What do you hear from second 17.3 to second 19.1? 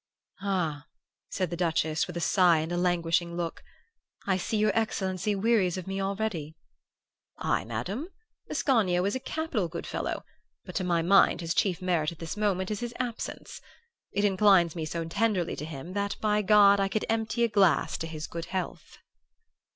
a glass to his good health.